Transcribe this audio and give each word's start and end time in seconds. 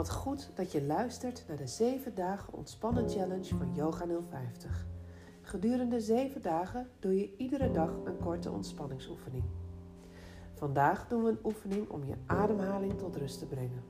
Wat 0.00 0.10
goed 0.10 0.50
dat 0.54 0.72
je 0.72 0.82
luistert 0.82 1.44
naar 1.48 1.56
de 1.56 1.66
7 1.66 2.14
dagen 2.14 2.52
ontspannen 2.52 3.08
challenge 3.08 3.56
van 3.56 3.74
Yoga 3.74 4.06
050. 4.30 4.86
Gedurende 5.42 6.00
7 6.00 6.42
dagen 6.42 6.88
doe 6.98 7.18
je 7.18 7.36
iedere 7.36 7.70
dag 7.70 7.90
een 8.04 8.18
korte 8.18 8.50
ontspanningsoefening. 8.50 9.44
Vandaag 10.54 11.08
doen 11.08 11.22
we 11.22 11.30
een 11.30 11.44
oefening 11.44 11.88
om 11.88 12.04
je 12.04 12.14
ademhaling 12.26 12.98
tot 12.98 13.16
rust 13.16 13.38
te 13.38 13.46
brengen. 13.46 13.82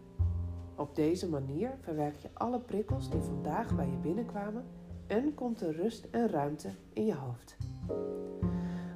Op 0.77 0.95
deze 0.95 1.29
manier 1.29 1.77
verwerk 1.81 2.17
je 2.17 2.29
alle 2.33 2.61
prikkels 2.61 3.11
die 3.11 3.21
vandaag 3.21 3.77
bij 3.77 3.91
je 3.91 3.97
binnenkwamen 3.97 4.65
en 5.07 5.35
komt 5.35 5.61
er 5.61 5.77
rust 5.77 6.05
en 6.11 6.29
ruimte 6.29 6.71
in 6.93 7.07
je 7.07 7.15
hoofd. 7.15 7.57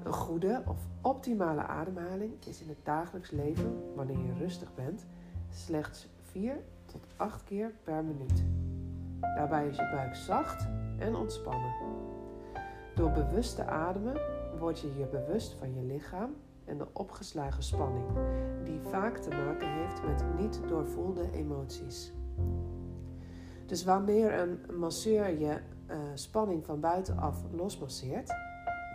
Een 0.05 0.13
goede 0.13 0.63
of 0.67 0.79
optimale 1.01 1.63
ademhaling 1.63 2.45
is 2.47 2.61
in 2.61 2.69
het 2.69 2.85
dagelijks 2.85 3.31
leven, 3.31 3.95
wanneer 3.95 4.19
je 4.19 4.35
rustig 4.39 4.75
bent, 4.75 5.07
slechts 5.49 6.09
4 6.23 6.63
tot 6.95 7.07
8 7.17 7.45
keer 7.45 7.75
per 7.85 8.05
minuut. 8.05 8.45
Daarbij 9.21 9.69
is 9.69 9.77
je 9.77 9.89
buik 9.93 10.15
zacht 10.15 10.69
en 10.99 11.15
ontspannen. 11.15 11.75
Door 12.95 13.11
bewust 13.11 13.57
te 13.57 13.65
ademen 13.65 14.21
word 14.59 14.81
je 14.81 14.95
je 14.99 15.07
bewust 15.07 15.53
van 15.53 15.75
je 15.75 15.83
lichaam 15.83 16.35
en 16.65 16.79
de 16.79 16.87
opgeslagen 16.93 17.63
spanning, 17.63 18.07
die 18.65 18.81
vaak 18.81 19.17
te 19.17 19.31
maken 19.31 19.69
heeft 19.69 20.03
met 20.03 20.25
niet 20.39 20.61
doorvoelde 20.69 21.31
emoties. 21.33 22.13
Dus 23.67 23.85
wanneer 23.85 24.39
een 24.39 24.79
masseur 24.79 25.39
je 25.39 25.61
uh, 25.91 25.97
spanning 26.15 26.65
van 26.65 26.81
buitenaf 26.81 27.37
losmasseert, 27.53 28.35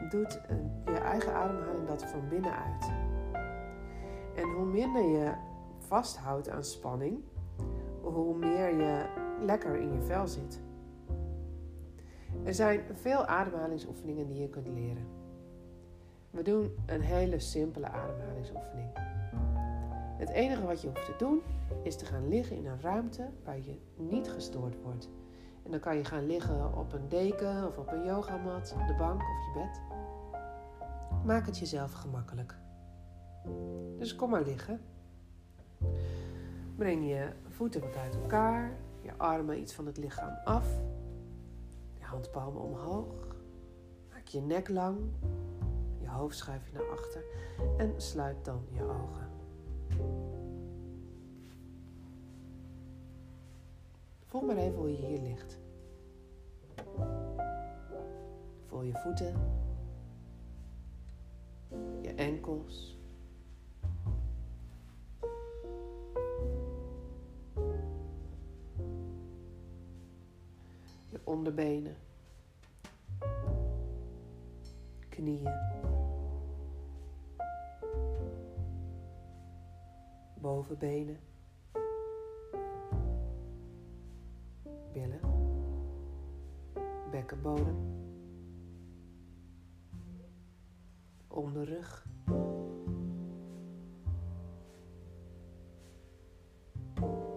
doet 0.10 0.42
uh, 0.52 0.58
je 0.94 1.00
eigen 1.00 1.34
ademhaling 1.34 1.88
dat 1.88 2.06
van 2.06 2.28
binnenuit. 2.30 2.92
En 4.36 4.50
hoe 4.56 4.66
minder 4.66 5.04
je 5.04 5.34
vasthoudt 5.78 6.50
aan 6.50 6.64
spanning, 6.64 7.24
hoe 8.02 8.38
meer 8.38 8.76
je 8.76 9.06
lekker 9.42 9.76
in 9.76 9.94
je 9.94 10.02
vel 10.02 10.28
zit. 10.28 10.62
Er 12.44 12.54
zijn 12.54 12.82
veel 12.94 13.26
ademhalingsoefeningen 13.26 14.28
die 14.28 14.42
je 14.42 14.50
kunt 14.50 14.68
leren. 14.68 15.06
We 16.30 16.42
doen 16.42 16.76
een 16.86 17.02
hele 17.02 17.40
simpele 17.40 17.88
ademhalingsoefening. 17.88 18.90
Het 20.18 20.30
enige 20.30 20.66
wat 20.66 20.82
je 20.82 20.88
hoeft 20.88 21.06
te 21.06 21.16
doen 21.18 21.42
is 21.84 21.96
te 21.96 22.06
gaan 22.06 22.28
liggen 22.28 22.58
in 22.58 22.66
een 22.66 22.82
ruimte 22.82 23.30
waar 23.44 23.58
je 23.58 23.80
niet 23.96 24.30
gestoord 24.30 24.82
wordt. 24.82 25.10
En 25.64 25.72
dan 25.72 25.80
kan 25.80 25.98
je 25.98 26.06
gaan 26.06 26.26
liggen 26.26 26.78
op 26.78 26.94
een 26.94 27.10
deken 27.10 27.68
of 27.68 27.78
op 27.78 27.92
een 27.92 28.06
yogamat, 28.06 28.76
op 28.82 28.88
de 28.88 28.96
bank 28.96 29.22
of 29.22 29.46
je 29.46 29.60
bed. 29.60 29.82
Maak 31.26 31.46
het 31.46 31.58
jezelf 31.58 31.92
gemakkelijk. 31.92 32.58
Dus 33.98 34.16
kom 34.16 34.30
maar 34.30 34.44
liggen. 34.44 34.82
Breng 36.76 37.08
je 37.08 37.30
voeten 37.60 37.82
wat 37.82 37.96
uit 37.96 38.16
elkaar, 38.16 38.72
je 39.02 39.18
armen 39.18 39.60
iets 39.60 39.74
van 39.74 39.86
het 39.86 39.98
lichaam 39.98 40.38
af, 40.44 40.68
je 41.94 42.04
handpalmen 42.04 42.62
omhoog. 42.62 43.36
Maak 44.10 44.28
je 44.28 44.42
nek 44.42 44.70
lang, 44.70 44.98
je 45.98 46.10
hoofd 46.10 46.38
schuif 46.38 46.68
je 46.68 46.74
naar 46.74 46.90
achter 46.90 47.24
en 47.78 47.94
sluit 47.98 48.46
dan 48.46 48.62
je 48.72 48.84
ogen. 48.84 49.30
Voel 54.26 54.42
maar 54.42 54.58
even 54.58 54.78
hoe 54.78 54.92
je 54.92 55.06
hier 55.06 55.22
ligt. 55.22 55.58
Voel 58.66 58.82
je 58.82 58.94
voeten, 58.94 59.36
je 62.02 62.14
enkels. 62.14 62.99
Onderbenen, 71.30 71.96
knieën, 75.10 75.54
bovenbenen. 80.42 81.20
billen, 84.94 85.20
bekkenbodem, 87.12 87.78
onderrug, 91.28 92.06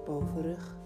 bovenrug, 0.04 0.81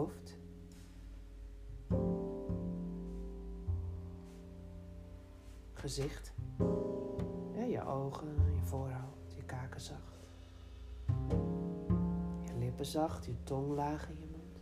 hoofd, 0.00 0.38
gezicht, 5.72 6.32
je 7.68 7.86
ogen, 7.86 8.34
je 8.54 8.62
voorhoofd, 8.62 9.34
je 9.34 9.42
kakenzacht 9.42 10.10
lippen 12.80 12.86
zacht, 12.86 13.24
je 13.24 13.42
tong 13.42 13.72
laag 13.72 14.08
in 14.08 14.16
je 14.18 14.26
mond. 14.26 14.60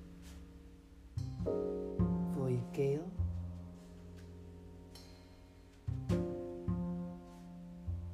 Voel 2.32 2.46
je 2.46 2.62
keel. 2.70 3.10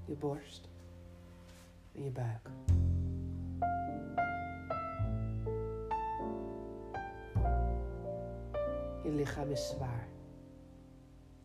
Je 0.05 0.17
borst 0.17 0.69
en 1.93 2.05
je 2.05 2.11
buik. 2.11 2.51
Je 9.05 9.11
lichaam 9.11 9.51
is 9.51 9.69
zwaar. 9.69 10.07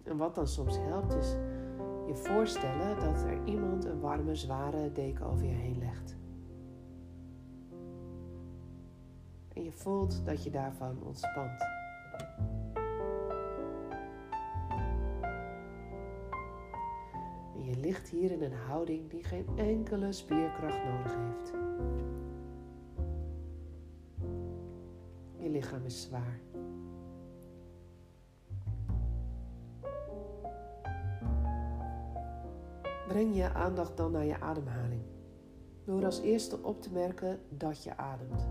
En 0.03 0.17
wat 0.17 0.35
dan 0.35 0.47
soms 0.47 0.77
helpt 0.77 1.13
is 1.13 1.35
je 2.07 2.15
voorstellen 2.15 2.99
dat 2.99 3.21
er 3.21 3.43
iemand 3.45 3.85
een 3.85 3.99
warme, 3.99 4.35
zware 4.35 4.91
deken 4.91 5.25
over 5.25 5.45
je 5.45 5.55
heen 5.55 5.79
legt. 5.79 6.17
en 9.59 9.65
je 9.65 9.71
voelt 9.71 10.25
dat 10.25 10.43
je 10.43 10.49
daarvan 10.49 11.03
ontspant. 11.03 11.61
En 17.55 17.63
je 17.63 17.77
ligt 17.77 18.09
hier 18.09 18.31
in 18.31 18.41
een 18.41 18.57
houding 18.67 19.09
die 19.09 19.23
geen 19.23 19.47
enkele 19.55 20.11
spierkracht 20.11 20.83
nodig 20.85 21.15
heeft. 21.15 21.53
Je 25.37 25.49
lichaam 25.49 25.85
is 25.85 26.01
zwaar. 26.01 26.39
Breng 33.09 33.35
je 33.35 33.53
aandacht 33.53 33.97
dan 33.97 34.11
naar 34.11 34.25
je 34.25 34.39
ademhaling. 34.39 35.01
Door 35.85 36.05
als 36.05 36.21
eerste 36.21 36.63
op 36.63 36.81
te 36.81 36.93
merken 36.93 37.39
dat 37.49 37.83
je 37.83 37.97
ademt. 37.97 38.47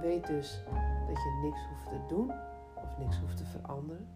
Weet 0.00 0.26
dus 0.26 0.64
dat 1.06 1.16
je 1.16 1.40
niks 1.42 1.60
hoeft 1.68 1.88
te 1.88 2.14
doen 2.14 2.30
of 2.74 2.98
niks 2.98 3.18
hoeft 3.18 3.36
te 3.36 3.44
veranderen. 3.44 4.08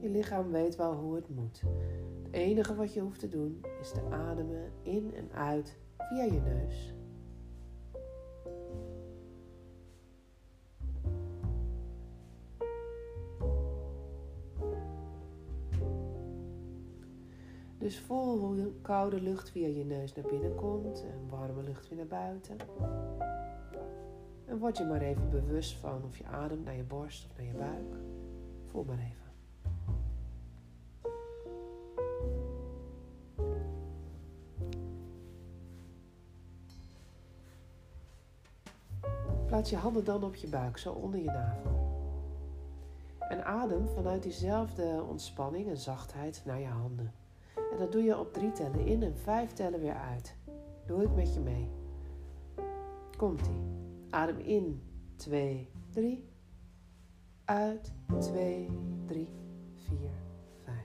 Je 0.00 0.08
lichaam 0.08 0.50
weet 0.50 0.76
wel 0.76 0.94
hoe 0.94 1.14
het 1.14 1.28
moet. 1.28 1.62
Het 2.22 2.32
enige 2.32 2.74
wat 2.74 2.92
je 2.92 3.00
hoeft 3.00 3.20
te 3.20 3.28
doen 3.28 3.64
is 3.80 3.90
te 3.90 4.02
ademen 4.10 4.72
in 4.82 5.14
en 5.14 5.32
uit 5.32 5.78
via 5.96 6.24
je 6.24 6.40
neus. 6.40 6.94
Dus 17.92 18.00
voel 18.00 18.38
hoe 18.38 18.72
koude 18.82 19.20
lucht 19.20 19.50
via 19.50 19.68
je 19.68 19.84
neus 19.84 20.14
naar 20.14 20.24
binnen 20.24 20.54
komt 20.54 21.02
en 21.02 21.28
warme 21.28 21.62
lucht 21.62 21.88
weer 21.88 21.98
naar 21.98 22.06
buiten. 22.06 22.56
En 24.44 24.58
word 24.58 24.78
je 24.78 24.84
maar 24.84 25.00
even 25.00 25.30
bewust 25.30 25.76
van 25.76 26.04
of 26.04 26.18
je 26.18 26.26
ademt 26.26 26.64
naar 26.64 26.76
je 26.76 26.82
borst 26.82 27.24
of 27.24 27.36
naar 27.36 27.46
je 27.46 27.52
buik. 27.52 27.96
Voel 28.70 28.84
maar 28.84 28.98
even. 28.98 29.30
Plaats 39.46 39.70
je 39.70 39.76
handen 39.76 40.04
dan 40.04 40.24
op 40.24 40.34
je 40.34 40.48
buik, 40.48 40.78
zo 40.78 40.92
onder 40.92 41.20
je 41.20 41.30
navel. 41.30 41.80
En 43.18 43.44
adem 43.44 43.88
vanuit 43.88 44.22
diezelfde 44.22 45.04
ontspanning 45.08 45.68
en 45.68 45.76
zachtheid 45.76 46.42
naar 46.44 46.60
je 46.60 46.66
handen. 46.66 47.21
En 47.72 47.78
dat 47.78 47.92
doe 47.92 48.02
je 48.02 48.18
op 48.18 48.32
drie 48.32 48.52
tellen 48.52 48.86
in 48.86 49.02
en 49.02 49.16
vijf 49.16 49.52
tellen 49.52 49.80
weer 49.80 49.96
uit. 49.96 50.36
Doe 50.86 51.02
ik 51.02 51.14
met 51.14 51.34
je 51.34 51.40
mee. 51.40 51.70
Komt-ie. 53.16 53.60
Adem 54.10 54.38
in, 54.38 54.82
2, 55.16 55.68
3. 55.90 56.28
Uit, 57.44 57.92
2, 58.18 58.68
3, 59.04 59.28
4, 59.74 59.96
5. 60.64 60.76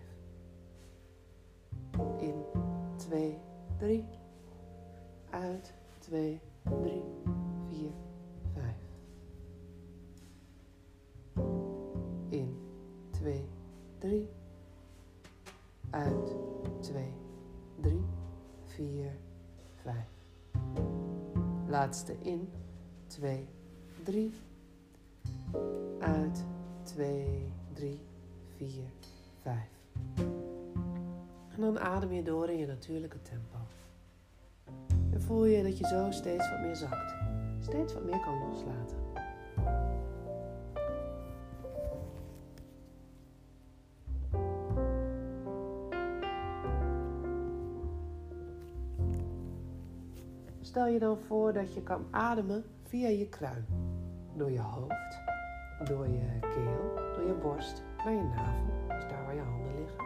In. 2.20 2.44
2, 2.96 3.38
3. 3.78 4.06
Uit, 5.30 5.74
2, 6.00 6.42
3, 6.64 7.04
Laatste 21.70 22.16
in, 22.22 22.50
2, 23.08 23.48
3. 24.04 24.34
Uit, 26.00 26.46
2, 26.84 27.52
3, 27.74 28.00
4, 28.58 28.70
5. 29.42 29.58
En 31.56 31.62
dan 31.64 31.80
adem 31.80 32.12
je 32.12 32.24
door 32.24 32.50
in 32.50 32.58
je 32.58 32.66
natuurlijke 32.68 33.22
tempo. 33.22 33.58
En 35.12 35.22
voel 35.22 35.46
je 35.46 35.64
dat 35.64 35.78
je 35.78 35.88
zo 35.88 36.12
steeds 36.12 36.50
wat 36.50 36.60
meer 36.60 36.76
zakt. 36.76 37.16
Steeds 37.60 37.94
wat 37.94 38.04
meer 38.04 38.20
kan 38.20 38.40
loslaten. 38.40 39.07
Stel 50.68 50.88
je 50.88 51.00
dan 51.00 51.18
voor 51.18 51.54
dat 51.54 51.74
je 51.74 51.82
kan 51.82 52.06
ademen 52.12 52.64
via 52.84 53.08
je 53.08 53.30
kruin. 53.30 53.66
Door 54.36 54.52
je 54.52 54.60
hoofd, 54.60 55.20
door 55.84 56.08
je 56.08 56.40
keel, 56.40 56.96
door 57.16 57.28
je 57.28 57.34
borst 57.42 57.84
naar 57.98 58.14
je 58.14 58.24
navel, 58.24 58.88
dus 58.88 59.08
daar 59.10 59.26
waar 59.26 59.36
je 59.36 59.42
handen 59.42 59.80
liggen. 59.80 60.04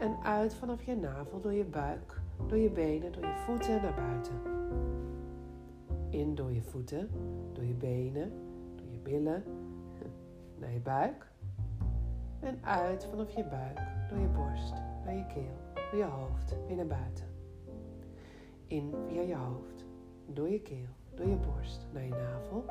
En 0.00 0.16
uit 0.22 0.54
vanaf 0.54 0.82
je 0.82 0.96
navel 0.96 1.40
door 1.40 1.52
je 1.52 1.64
buik, 1.64 2.20
door 2.46 2.58
je 2.58 2.70
benen, 2.70 3.12
door 3.12 3.22
je 3.22 3.42
voeten 3.46 3.82
naar 3.82 3.94
buiten. 3.94 4.34
In 6.10 6.34
door 6.34 6.52
je 6.52 6.62
voeten, 6.62 7.10
door 7.52 7.64
je 7.64 7.74
benen, 7.74 8.32
door 8.76 8.90
je 8.90 8.98
billen, 8.98 9.44
naar 10.58 10.72
je 10.72 10.80
buik. 10.80 11.26
En 12.40 12.58
uit 12.64 13.06
vanaf 13.10 13.30
je 13.30 13.44
buik, 13.44 13.80
door 14.08 14.18
je 14.18 14.28
borst, 14.28 14.74
naar 15.04 15.14
je 15.14 15.26
keel, 15.26 15.82
door 15.90 16.00
je 16.00 16.04
hoofd, 16.04 16.54
weer 16.66 16.76
naar 16.76 16.86
buiten. 16.86 17.24
In 18.66 18.94
via 19.08 19.22
je 19.22 19.34
hoofd, 19.36 19.71
door 20.34 20.48
je 20.48 20.60
keel, 20.60 20.88
door 21.14 21.26
je 21.26 21.36
borst, 21.36 21.86
naar 21.92 22.04
je 22.04 22.10
navel. 22.10 22.64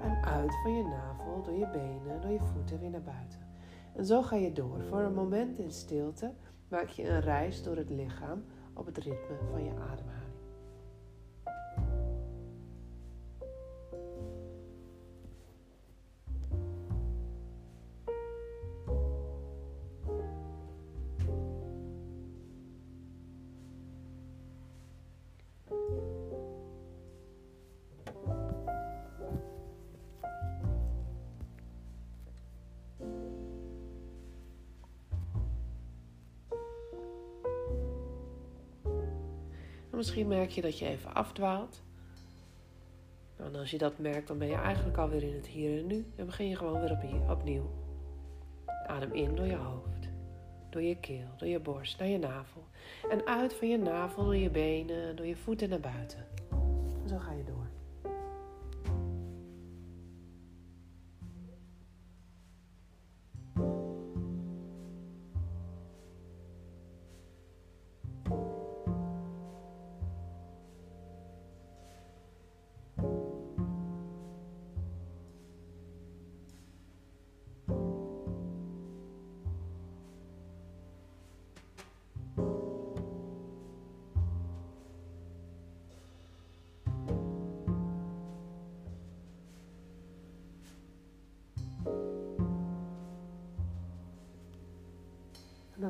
En 0.00 0.24
uit 0.24 0.60
van 0.62 0.72
je 0.76 0.82
navel, 0.82 1.42
door 1.42 1.54
je 1.54 1.68
benen, 1.72 2.20
door 2.20 2.30
je 2.30 2.40
voeten, 2.54 2.80
weer 2.80 2.90
naar 2.90 3.02
buiten. 3.02 3.38
En 3.96 4.04
zo 4.04 4.22
ga 4.22 4.36
je 4.36 4.52
door. 4.52 4.82
Voor 4.88 5.00
een 5.00 5.14
moment 5.14 5.58
in 5.58 5.70
stilte 5.70 6.32
maak 6.68 6.88
je 6.88 7.08
een 7.08 7.20
reis 7.20 7.62
door 7.62 7.76
het 7.76 7.90
lichaam 7.90 8.44
op 8.74 8.86
het 8.86 8.98
ritme 8.98 9.36
van 9.50 9.64
je 9.64 9.70
ademhaling. 9.70 10.19
Misschien 40.00 40.28
merk 40.28 40.50
je 40.50 40.60
dat 40.60 40.78
je 40.78 40.86
even 40.86 41.14
afdwaalt. 41.14 41.82
Nou, 43.36 43.52
en 43.52 43.58
als 43.58 43.70
je 43.70 43.78
dat 43.78 43.98
merkt, 43.98 44.28
dan 44.28 44.38
ben 44.38 44.48
je 44.48 44.54
eigenlijk 44.54 44.98
alweer 44.98 45.22
in 45.22 45.34
het 45.34 45.46
hier 45.46 45.78
en 45.78 45.86
nu. 45.86 46.06
En 46.16 46.26
begin 46.26 46.48
je 46.48 46.56
gewoon 46.56 46.80
weer 46.80 47.22
opnieuw. 47.28 47.70
Adem 48.86 49.12
in 49.12 49.34
door 49.34 49.46
je 49.46 49.56
hoofd, 49.56 50.08
door 50.70 50.82
je 50.82 50.96
keel, 50.96 51.28
door 51.36 51.48
je 51.48 51.60
borst, 51.60 51.98
naar 51.98 52.08
je 52.08 52.18
navel. 52.18 52.64
En 53.10 53.26
uit 53.26 53.54
van 53.54 53.68
je 53.68 53.78
navel, 53.78 54.24
door 54.24 54.36
je 54.36 54.50
benen, 54.50 55.16
door 55.16 55.26
je 55.26 55.36
voeten 55.36 55.68
naar 55.68 55.80
buiten. 55.80 56.26
En 57.02 57.08
zo 57.08 57.18
ga 57.18 57.32
je 57.32 57.44
door. 57.44 57.59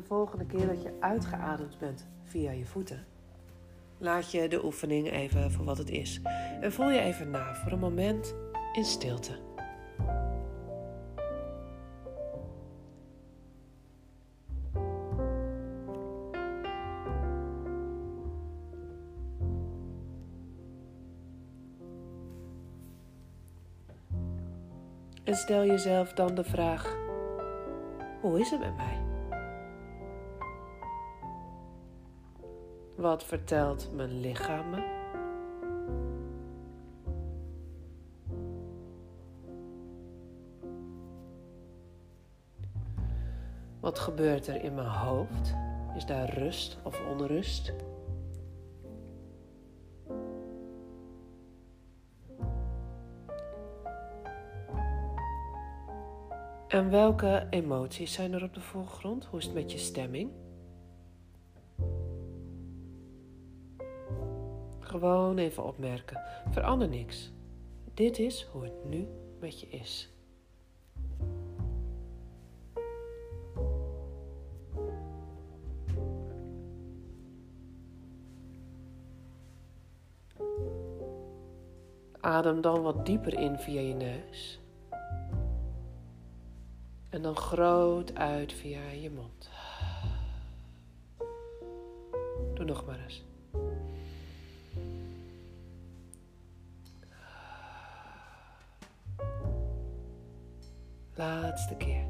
De 0.00 0.06
volgende 0.06 0.46
keer 0.46 0.66
dat 0.66 0.82
je 0.82 0.96
uitgeademd 1.00 1.78
bent 1.78 2.08
via 2.24 2.50
je 2.50 2.66
voeten, 2.66 3.04
laat 3.98 4.30
je 4.30 4.48
de 4.48 4.64
oefening 4.64 5.10
even 5.10 5.50
voor 5.50 5.64
wat 5.64 5.78
het 5.78 5.90
is. 5.90 6.20
En 6.60 6.72
voel 6.72 6.90
je 6.90 7.00
even 7.00 7.30
na 7.30 7.54
voor 7.54 7.72
een 7.72 7.78
moment 7.78 8.34
in 8.72 8.84
stilte. 8.84 9.38
En 25.24 25.36
stel 25.36 25.66
jezelf 25.66 26.12
dan 26.12 26.34
de 26.34 26.44
vraag: 26.44 26.96
hoe 28.20 28.40
is 28.40 28.50
het 28.50 28.60
met 28.60 28.76
mij? 28.76 29.09
Wat 33.00 33.24
vertelt 33.24 33.90
mijn 33.94 34.20
lichaam 34.20 34.70
me? 34.70 34.98
Wat 43.80 43.98
gebeurt 43.98 44.46
er 44.46 44.64
in 44.64 44.74
mijn 44.74 44.86
hoofd? 44.86 45.54
Is 45.96 46.06
daar 46.06 46.38
rust 46.38 46.78
of 46.82 47.00
onrust? 47.10 47.72
En 56.68 56.90
welke 56.90 57.46
emoties 57.50 58.12
zijn 58.12 58.32
er 58.32 58.42
op 58.42 58.54
de 58.54 58.60
voorgrond? 58.60 59.24
Hoe 59.24 59.38
is 59.38 59.44
het 59.44 59.54
met 59.54 59.72
je 59.72 59.78
stemming? 59.78 60.30
Gewoon 64.90 65.38
even 65.38 65.64
opmerken. 65.64 66.22
Verander 66.50 66.88
niks. 66.88 67.32
Dit 67.94 68.18
is 68.18 68.46
hoe 68.52 68.62
het 68.64 68.84
nu 68.84 69.08
met 69.38 69.60
je 69.60 69.68
is. 69.68 70.12
Adem 82.20 82.60
dan 82.60 82.82
wat 82.82 83.06
dieper 83.06 83.38
in 83.38 83.58
via 83.58 83.80
je 83.80 83.94
neus. 83.94 84.60
En 87.08 87.22
dan 87.22 87.36
groot 87.36 88.14
uit 88.14 88.52
via 88.52 88.90
je 88.90 89.10
mond. 89.10 89.50
Doe 92.54 92.64
nog 92.64 92.86
maar 92.86 93.00
eens. 93.04 93.29
Laatste 101.14 101.76
keer. 101.76 102.08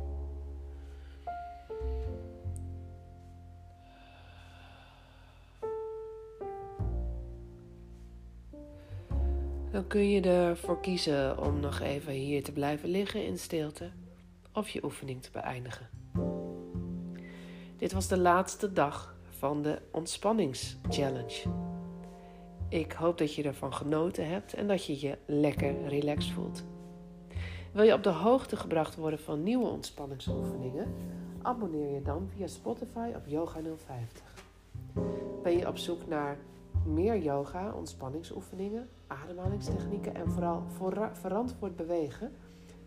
Dan 9.70 9.86
kun 9.86 10.10
je 10.10 10.20
ervoor 10.20 10.80
kiezen 10.80 11.38
om 11.38 11.60
nog 11.60 11.80
even 11.80 12.12
hier 12.12 12.44
te 12.44 12.52
blijven 12.52 12.88
liggen 12.88 13.26
in 13.26 13.38
stilte 13.38 13.90
of 14.52 14.68
je 14.68 14.84
oefening 14.84 15.22
te 15.22 15.30
beëindigen. 15.30 15.88
Dit 17.76 17.92
was 17.92 18.08
de 18.08 18.18
laatste 18.18 18.72
dag 18.72 19.16
van 19.38 19.62
de 19.62 19.78
Ontspanningschallenge. 19.92 21.42
Ik 22.68 22.92
hoop 22.92 23.18
dat 23.18 23.34
je 23.34 23.42
ervan 23.42 23.74
genoten 23.74 24.28
hebt 24.28 24.54
en 24.54 24.66
dat 24.66 24.86
je 24.86 25.00
je 25.00 25.18
lekker 25.26 25.88
relaxed 25.88 26.32
voelt. 26.32 26.64
Wil 27.72 27.84
je 27.84 27.94
op 27.94 28.02
de 28.02 28.10
hoogte 28.10 28.56
gebracht 28.56 28.96
worden 28.96 29.18
van 29.18 29.42
nieuwe 29.42 29.66
ontspanningsoefeningen? 29.66 30.94
Abonneer 31.42 31.94
je 31.94 32.02
dan 32.02 32.28
via 32.36 32.46
Spotify 32.46 33.10
op 33.16 33.26
Yoga 33.26 33.60
050. 33.76 34.44
Ben 35.42 35.58
je 35.58 35.68
op 35.68 35.76
zoek 35.76 36.06
naar 36.06 36.38
meer 36.86 37.18
yoga, 37.18 37.72
ontspanningsoefeningen, 37.72 38.88
ademhalingstechnieken 39.06 40.14
en 40.14 40.30
vooral 40.30 40.62
verantwoord 41.12 41.76
bewegen? 41.76 42.32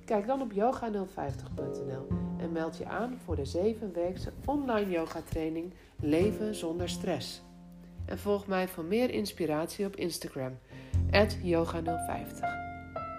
Kijk 0.06 0.28
dan 0.28 0.42
op 0.42 0.52
yoga050.nl 0.52 2.08
en 2.38 2.52
meld 2.52 2.78
je 2.78 2.86
aan 2.86 3.18
voor 3.24 3.36
de 3.36 3.76
7-weekse 3.76 4.32
online 4.46 4.90
yoga 4.90 5.22
training 5.22 5.74
Leven 6.02 6.56
zonder 6.56 6.90
stress. 6.90 7.42
En 8.06 8.20
volg 8.20 8.48
mij 8.48 8.68
voor 8.68 8.84
meer 8.84 9.10
inspiratie 9.10 9.86
op 9.86 9.96
Instagram, 9.96 10.58
yoga050. 11.44 12.73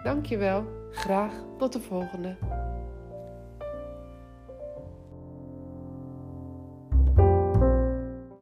Dankjewel, 0.05 0.65
graag 0.91 1.33
tot 1.59 1.73
de 1.73 1.81
volgende. 1.81 2.37